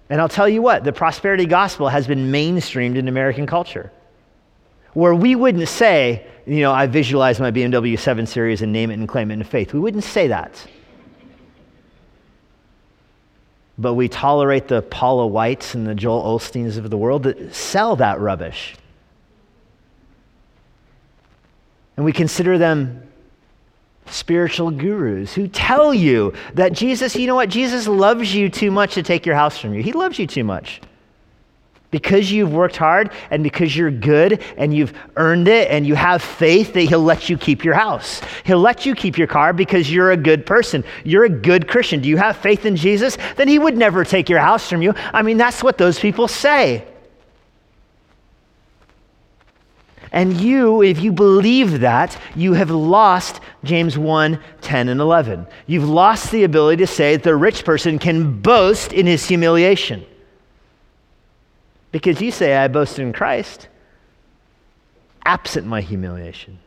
[0.09, 3.91] And I'll tell you what, the prosperity gospel has been mainstreamed in American culture.
[4.93, 8.95] Where we wouldn't say, you know, I visualize my BMW 7 Series and name it
[8.95, 9.73] and claim it in faith.
[9.73, 10.67] We wouldn't say that.
[13.77, 17.95] But we tolerate the Paula Whites and the Joel Osteens of the world that sell
[17.97, 18.75] that rubbish.
[21.95, 23.03] And we consider them
[24.07, 27.49] spiritual gurus who tell you that Jesus, you know what?
[27.49, 29.83] Jesus loves you too much to take your house from you.
[29.83, 30.81] He loves you too much.
[31.91, 36.21] Because you've worked hard and because you're good and you've earned it and you have
[36.21, 38.21] faith that He'll let you keep your house.
[38.43, 40.83] He'll let you keep your car because you're a good person.
[41.03, 42.01] You're a good Christian.
[42.01, 43.17] Do you have faith in Jesus?
[43.37, 44.93] Then He would never take your house from you.
[45.13, 46.85] I mean, that's what those people say.
[50.11, 55.45] And you, if you believe that, you have lost James 1 10 and 11.
[55.67, 60.05] You've lost the ability to say that the rich person can boast in his humiliation.
[61.91, 63.67] Because you say, I boast in Christ,
[65.25, 66.59] absent my humiliation.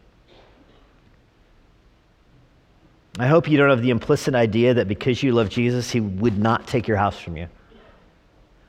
[3.18, 6.38] I hope you don't have the implicit idea that because you love Jesus, he would
[6.38, 7.48] not take your house from you.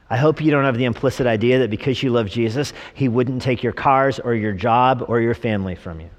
[0.09, 3.41] I hope you don't have the implicit idea that because you love Jesus, he wouldn't
[3.41, 6.09] take your cars or your job or your family from you.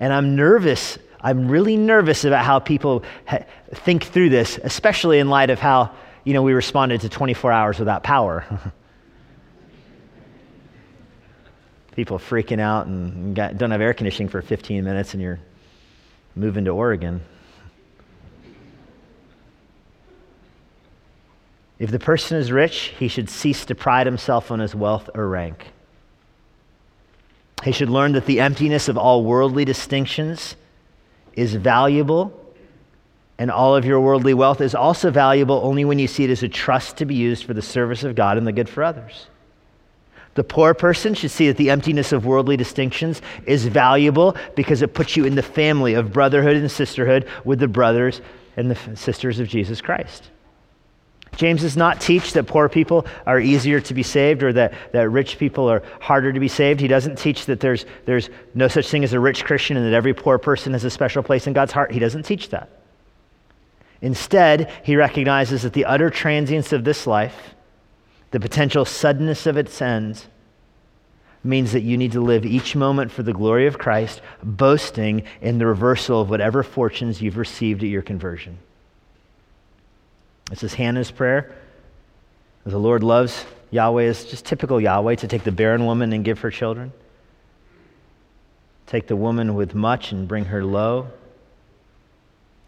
[0.00, 0.98] And I'm nervous.
[1.20, 5.92] I'm really nervous about how people ha- think through this, especially in light of how,
[6.24, 8.44] you know, we responded to 24 hours without power.
[11.94, 15.40] people freaking out and got, don't have air conditioning for 15 minutes and you're
[16.34, 17.20] moving to Oregon.
[21.78, 25.28] If the person is rich, he should cease to pride himself on his wealth or
[25.28, 25.72] rank.
[27.64, 30.56] He should learn that the emptiness of all worldly distinctions
[31.34, 32.38] is valuable,
[33.38, 36.42] and all of your worldly wealth is also valuable only when you see it as
[36.42, 39.26] a trust to be used for the service of God and the good for others.
[40.34, 44.94] The poor person should see that the emptiness of worldly distinctions is valuable because it
[44.94, 48.22] puts you in the family of brotherhood and sisterhood with the brothers
[48.56, 50.30] and the sisters of Jesus Christ.
[51.36, 55.08] James does not teach that poor people are easier to be saved or that, that
[55.08, 56.78] rich people are harder to be saved.
[56.80, 59.94] He doesn't teach that there's, there's no such thing as a rich Christian and that
[59.94, 61.90] every poor person has a special place in God's heart.
[61.90, 62.68] He doesn't teach that.
[64.02, 67.54] Instead, he recognizes that the utter transience of this life,
[68.32, 70.26] the potential suddenness of its end,
[71.44, 75.58] means that you need to live each moment for the glory of Christ, boasting in
[75.58, 78.58] the reversal of whatever fortunes you've received at your conversion.
[80.50, 81.54] This is Hannah's prayer.
[82.64, 86.40] The Lord loves Yahweh is just typical Yahweh to take the barren woman and give
[86.40, 86.92] her children.
[88.86, 91.08] Take the woman with much and bring her low.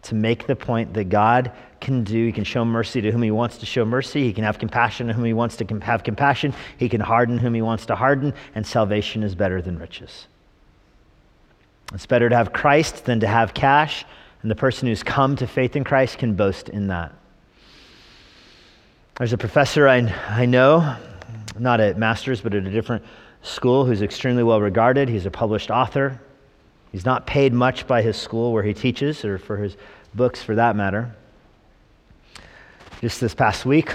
[0.05, 3.31] To make the point that God can do, He can show mercy to whom He
[3.31, 4.23] wants to show mercy.
[4.23, 6.53] He can have compassion to whom He wants to have compassion.
[6.77, 8.33] He can harden whom He wants to harden.
[8.53, 10.27] And salvation is better than riches.
[11.91, 14.05] It's better to have Christ than to have cash.
[14.43, 17.11] And the person who's come to faith in Christ can boast in that.
[19.17, 20.97] There's a professor I, I know,
[21.57, 23.03] not at Masters, but at a different
[23.41, 25.09] school, who's extremely well regarded.
[25.09, 26.19] He's a published author.
[26.95, 29.75] He's not paid much by his school where he teaches, or for his
[30.13, 31.13] books for that matter.
[33.01, 33.91] Just this past week,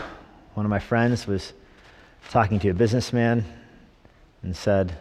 [0.52, 1.54] one of my friends was
[2.28, 3.42] talking to a businessman
[4.42, 4.94] and said,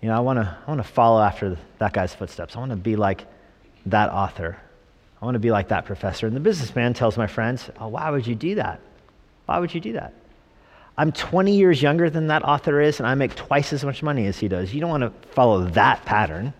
[0.00, 2.54] You know, I want to I wanna follow after that guy's footsteps.
[2.54, 3.26] I want to be like
[3.86, 4.56] that author.
[5.20, 6.28] I want to be like that professor.
[6.28, 8.80] And the businessman tells my friends, Oh, why would you do that?
[9.46, 10.14] Why would you do that?
[10.96, 14.26] I'm 20 years younger than that author is, and I make twice as much money
[14.26, 14.72] as he does.
[14.72, 16.54] You don't want to follow that pattern.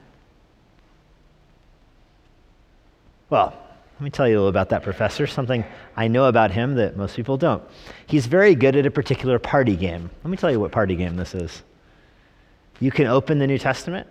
[3.31, 3.55] Well,
[3.95, 5.65] let me tell you a little about that professor, something
[5.97, 7.63] I know about him that most people don't.
[8.07, 10.11] He's very good at a particular party game.
[10.25, 11.63] Let me tell you what party game this is.
[12.81, 14.07] You can open the New Testament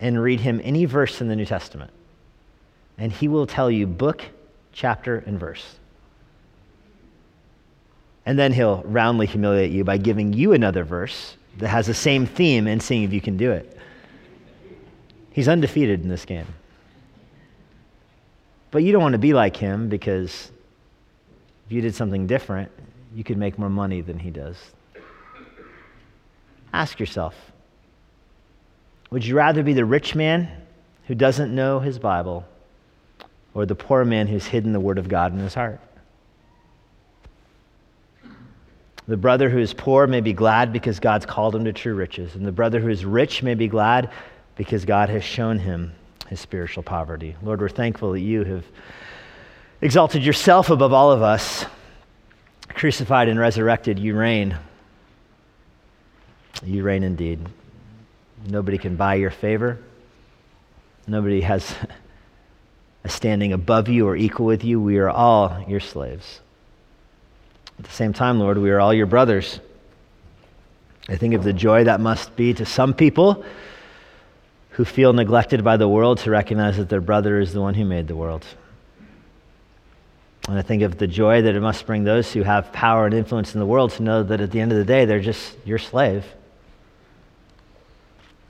[0.00, 1.90] and read him any verse in the New Testament
[2.98, 4.22] and he will tell you book,
[4.72, 5.76] chapter, and verse.
[8.24, 12.26] And then he'll roundly humiliate you by giving you another verse that has the same
[12.26, 13.78] theme and seeing if you can do it.
[15.30, 16.46] He's undefeated in this game.
[18.76, 20.50] But you don't want to be like him because
[21.64, 22.70] if you did something different,
[23.14, 24.58] you could make more money than he does.
[26.74, 27.34] Ask yourself
[29.10, 30.50] would you rather be the rich man
[31.06, 32.44] who doesn't know his Bible
[33.54, 35.80] or the poor man who's hidden the word of God in his heart.
[39.08, 42.34] The brother who is poor may be glad because God's called him to true riches,
[42.34, 44.10] and the brother who is rich may be glad
[44.54, 45.94] because God has shown him
[46.28, 47.36] his spiritual poverty.
[47.42, 48.64] Lord, we're thankful that you have
[49.80, 51.64] exalted yourself above all of us.
[52.68, 54.56] Crucified and resurrected, you reign.
[56.64, 57.46] You reign indeed.
[58.46, 59.78] Nobody can buy your favor.
[61.06, 61.74] Nobody has
[63.04, 64.80] a standing above you or equal with you.
[64.80, 66.40] We are all your slaves.
[67.78, 69.60] At the same time, Lord, we are all your brothers.
[71.08, 73.44] I think of the joy that must be to some people
[74.76, 77.84] who feel neglected by the world to recognize that their brother is the one who
[77.84, 78.44] made the world.
[80.48, 83.14] And I think of the joy that it must bring those who have power and
[83.14, 85.56] influence in the world to know that at the end of the day, they're just
[85.64, 86.26] your slave.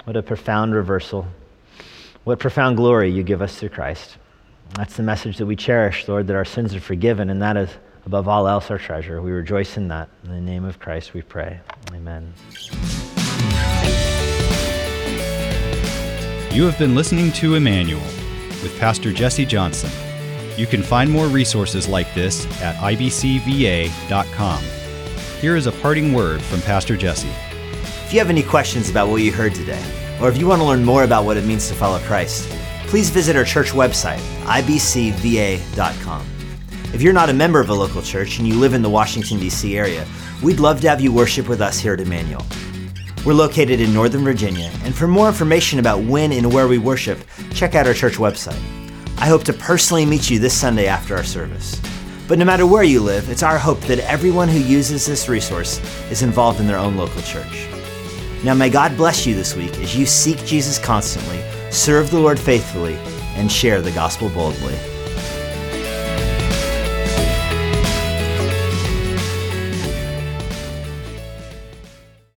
[0.02, 1.28] What a profound reversal.
[2.24, 4.16] What profound glory you give us through Christ.
[4.74, 7.70] That's the message that we cherish, Lord, that our sins are forgiven, and that is
[8.04, 9.22] above all else our treasure.
[9.22, 10.08] We rejoice in that.
[10.24, 11.60] In the name of Christ we pray.
[11.92, 12.34] Amen.
[16.56, 18.00] You have been listening to Immanuel
[18.62, 19.90] with Pastor Jesse Johnson.
[20.56, 24.62] You can find more resources like this at ibcva.com.
[25.38, 27.28] Here is a parting word from Pastor Jesse.
[28.06, 29.84] If you have any questions about what you heard today,
[30.18, 32.48] or if you want to learn more about what it means to follow Christ,
[32.86, 36.26] please visit our church website, ibcva.com.
[36.94, 39.38] If you're not a member of a local church and you live in the Washington,
[39.38, 39.76] D.C.
[39.76, 40.06] area,
[40.42, 42.46] we'd love to have you worship with us here at Immanuel.
[43.26, 47.18] We're located in Northern Virginia, and for more information about when and where we worship,
[47.52, 48.62] check out our church website.
[49.18, 51.82] I hope to personally meet you this Sunday after our service.
[52.28, 55.80] But no matter where you live, it's our hope that everyone who uses this resource
[56.08, 57.66] is involved in their own local church.
[58.44, 62.38] Now, may God bless you this week as you seek Jesus constantly, serve the Lord
[62.38, 62.94] faithfully,
[63.34, 64.76] and share the gospel boldly.